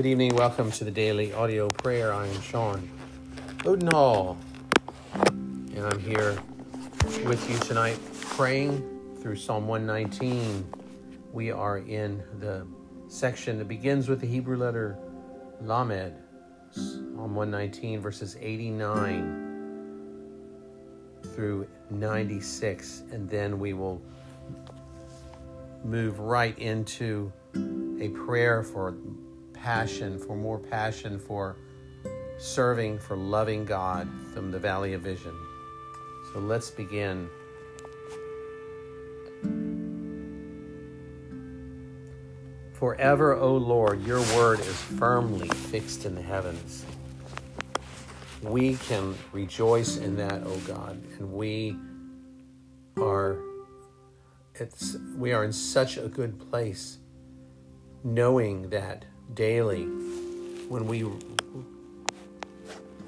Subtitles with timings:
[0.00, 0.34] Good evening.
[0.34, 2.10] Welcome to the daily audio prayer.
[2.14, 2.88] I am Sean
[3.66, 4.38] Odenhall,
[5.12, 6.38] and I'm here
[7.26, 7.98] with you tonight
[8.30, 8.82] praying
[9.20, 10.72] through Psalm 119.
[11.34, 12.66] We are in the
[13.08, 14.96] section that begins with the Hebrew letter
[15.60, 16.14] Lamed,
[16.70, 20.16] Psalm 119, verses 89
[21.34, 24.00] through 96, and then we will
[25.84, 27.30] move right into
[28.00, 28.94] a prayer for
[29.62, 31.56] passion, for more passion for
[32.38, 35.34] serving, for loving God from the Valley of Vision.
[36.32, 37.28] So let's begin.
[42.72, 46.86] Forever, O Lord, your word is firmly fixed in the heavens.
[48.42, 51.76] We can rejoice in that, O God, and we
[52.96, 53.38] are
[54.54, 56.98] it's we are in such a good place
[58.02, 59.84] knowing that daily
[60.68, 61.00] when we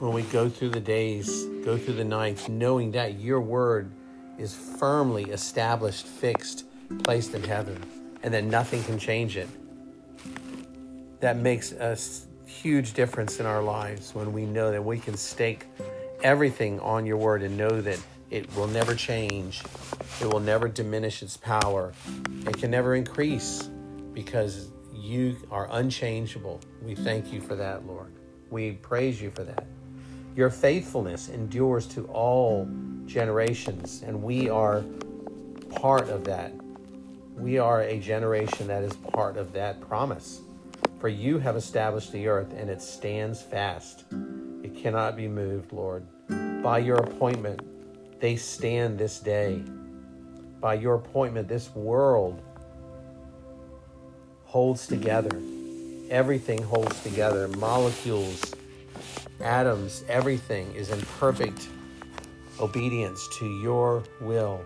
[0.03, 3.89] when we go through the days, go through the nights, knowing that your word
[4.37, 6.65] is firmly established, fixed,
[7.05, 7.81] placed in heaven,
[8.25, 9.49] and that nothing can change it.
[11.21, 11.97] That makes a
[12.47, 15.67] huge difference in our lives when we know that we can stake
[16.25, 19.63] everything on your word and know that it will never change,
[20.21, 21.93] it will never diminish its power,
[22.47, 23.69] it can never increase
[24.15, 24.71] because
[25.03, 26.61] you are unchangeable.
[26.81, 28.13] We thank you for that, Lord.
[28.51, 29.67] We praise you for that.
[30.37, 32.69] Your faithfulness endures to all
[33.07, 34.85] generations, and we are
[35.71, 36.53] part of that.
[37.37, 40.41] We are a generation that is part of that promise.
[41.01, 44.05] For you have established the earth, and it stands fast.
[44.63, 46.07] It cannot be moved, Lord.
[46.63, 47.61] By your appointment,
[48.21, 49.65] they stand this day.
[50.61, 52.41] By your appointment, this world
[54.53, 55.41] holds together.
[56.11, 57.49] Everything holds together.
[57.49, 58.55] Molecules,
[59.41, 61.69] atoms, everything is in perfect
[62.61, 64.63] obedience to your will,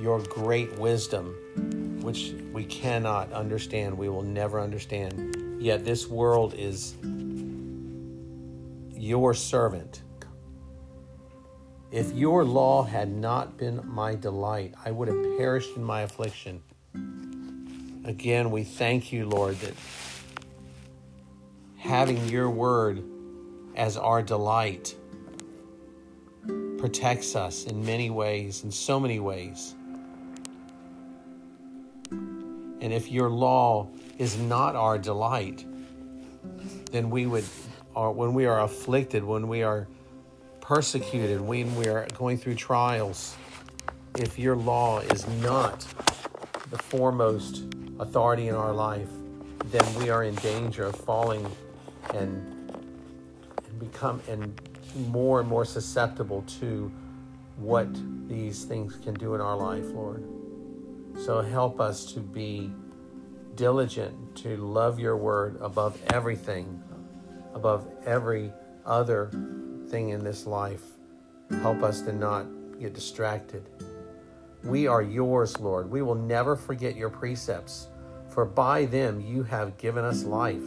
[0.00, 3.96] your great wisdom, which we cannot understand.
[3.96, 5.62] We will never understand.
[5.62, 6.96] Yet this world is
[8.92, 10.02] your servant.
[11.92, 16.62] If your law had not been my delight, I would have perished in my affliction.
[18.10, 19.72] Again, we thank you, Lord, that
[21.76, 23.04] having your word
[23.76, 24.96] as our delight
[26.76, 29.76] protects us in many ways, in so many ways.
[32.10, 33.86] And if your law
[34.18, 35.64] is not our delight,
[36.90, 37.44] then we would,
[37.94, 39.86] or when we are afflicted, when we are
[40.60, 43.36] persecuted, when we are going through trials,
[44.18, 45.86] if your law is not
[46.70, 47.64] the foremost
[47.98, 49.08] authority in our life,
[49.66, 51.44] then we are in danger of falling
[52.14, 54.58] and, and become and
[55.08, 56.90] more and more susceptible to
[57.56, 57.88] what
[58.26, 60.24] these things can do in our life, Lord.
[61.24, 62.72] So help us to be
[63.54, 66.82] diligent to love your word above everything,
[67.52, 68.52] above every
[68.86, 69.30] other
[69.88, 70.82] thing in this life.
[71.60, 72.46] Help us to not
[72.80, 73.68] get distracted.
[74.64, 75.90] We are yours, Lord.
[75.90, 77.88] We will never forget your precepts,
[78.28, 80.62] for by them you have given us life.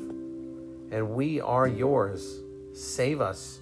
[0.91, 2.39] And we are yours.
[2.73, 3.59] Save us,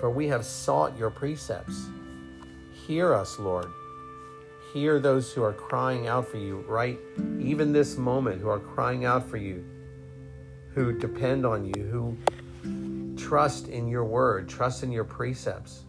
[0.00, 1.86] for we have sought your precepts.
[2.86, 3.66] Hear us, Lord.
[4.74, 6.98] Hear those who are crying out for you right
[7.40, 9.64] even this moment, who are crying out for you,
[10.74, 15.84] who depend on you, who trust in your word, trust in your precepts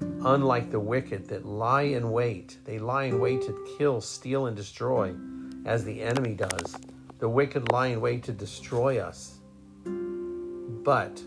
[0.00, 2.58] unlike the wicked that lie in wait.
[2.64, 5.14] They lie in wait to kill, steal, and destroy,
[5.64, 6.76] as the enemy does.
[7.18, 9.38] The wicked lie in wait to destroy us.
[9.84, 11.22] But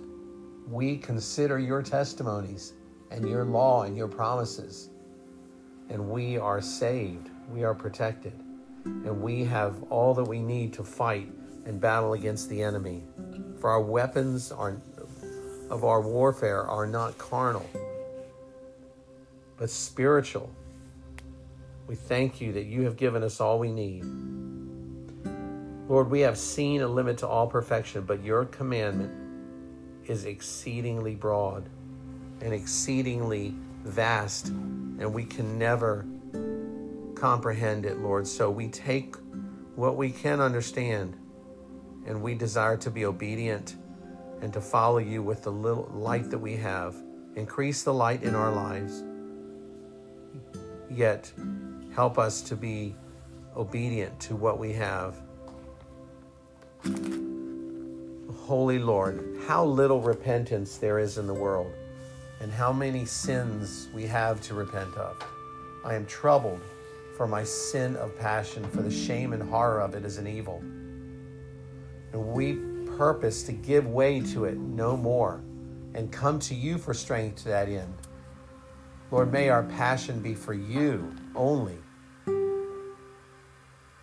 [0.67, 2.73] we consider your testimonies
[3.11, 4.89] and your law and your promises,
[5.89, 8.34] and we are saved, we are protected,
[8.85, 11.29] and we have all that we need to fight
[11.66, 13.03] and battle against the enemy.
[13.59, 14.81] For our weapons are,
[15.69, 17.69] of our warfare are not carnal
[19.61, 20.49] but spiritual.
[21.85, 24.03] We thank you that you have given us all we need.
[25.87, 29.13] Lord, we have seen a limit to all perfection, but your commandment
[30.08, 31.69] is exceedingly broad
[32.41, 33.53] and exceedingly
[33.84, 36.08] vast, and we can never
[37.13, 38.25] comprehend it, Lord.
[38.25, 39.16] So we take
[39.75, 41.16] what we can understand
[42.08, 43.75] and we desire to be obedient
[44.41, 46.96] and to follow you with the little light that we have.
[47.35, 49.03] Increase the light in our lives
[50.91, 51.32] yet
[51.93, 52.96] help us to be
[53.55, 55.16] obedient to what we have.
[58.46, 61.72] Holy Lord, how little repentance there is in the world,
[62.40, 65.16] and how many sins we have to repent of.
[65.85, 66.61] I am troubled
[67.16, 70.61] for my sin of passion, for the shame and horror of it is an evil.
[72.14, 72.55] And we
[72.97, 75.41] purpose to give way to it no more
[75.94, 77.94] and come to you for strength to that end.
[79.11, 81.78] Lord, may our passion be for you only.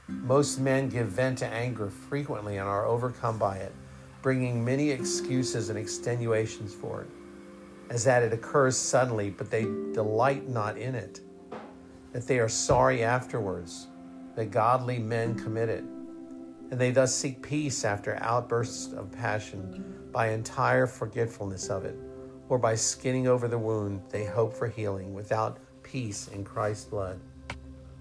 [0.07, 3.75] Most men give vent to anger frequently and are overcome by it,
[4.23, 7.09] bringing many excuses and extenuations for it,
[7.91, 9.65] as that it occurs suddenly, but they
[9.95, 11.21] delight not in it,
[12.13, 13.87] that they are sorry afterwards,
[14.37, 15.85] that godly men commit it
[16.71, 21.97] and they thus seek peace after outbursts of passion by entire forgetfulness of it,
[22.49, 27.21] or by skinning over the wound, they hope for healing without peace in Christ's blood.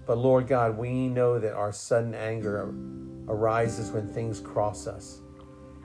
[0.06, 2.72] But Lord God, we know that our sudden anger
[3.28, 5.20] arises when things cross us,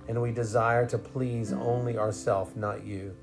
[0.07, 3.15] and we desire to please only ourselves, not you.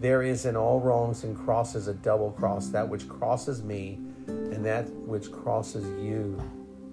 [0.00, 4.64] There is in all wrongs and crosses a double cross, that which crosses me and
[4.64, 6.40] that which crosses you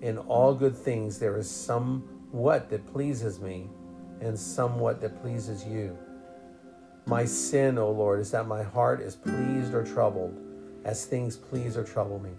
[0.01, 3.67] in all good things there is somewhat that pleases me
[4.21, 5.97] and somewhat that pleases you.
[7.09, 10.39] My sin, O Lord, is that my heart is pleased or troubled,
[10.85, 12.29] as things please or trouble me,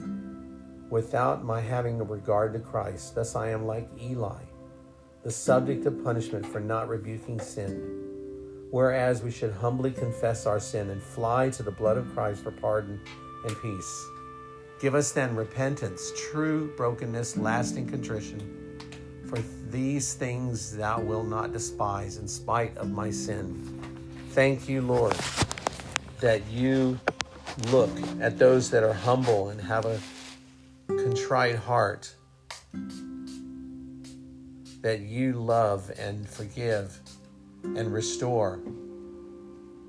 [0.89, 3.17] without my having a regard to Christ.
[3.17, 4.45] Thus I am like Eli,
[5.25, 8.69] the subject of punishment for not rebuking sin.
[8.71, 12.53] Whereas we should humbly confess our sin and fly to the blood of Christ for
[12.53, 13.01] pardon
[13.45, 14.07] and peace.
[14.81, 18.79] Give us then repentance, true brokenness, lasting contrition.
[19.27, 23.90] For these things thou wilt not despise in spite of my sin.
[24.31, 25.17] Thank you, Lord,
[26.21, 27.01] that you
[27.73, 27.91] look
[28.21, 30.01] at those that are humble and have a
[30.87, 32.15] contrite heart,
[34.83, 37.01] that you love and forgive
[37.65, 38.61] and restore.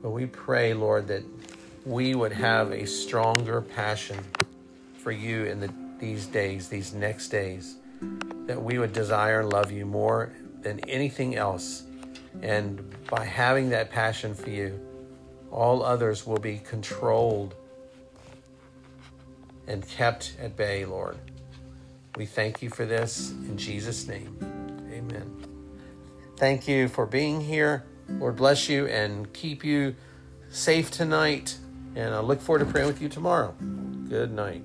[0.01, 1.23] But we pray, Lord, that
[1.85, 4.17] we would have a stronger passion
[4.97, 7.75] for you in the, these days, these next days,
[8.47, 10.33] that we would desire and love you more
[10.63, 11.83] than anything else.
[12.41, 14.79] And by having that passion for you,
[15.51, 17.55] all others will be controlled
[19.67, 21.17] and kept at bay, Lord.
[22.15, 24.37] We thank you for this in Jesus' name.
[24.91, 25.45] Amen.
[26.37, 27.85] Thank you for being here.
[28.09, 29.95] Lord bless you and keep you
[30.49, 31.57] safe tonight.
[31.95, 33.53] And I look forward to praying with you tomorrow.
[34.09, 34.63] Good night.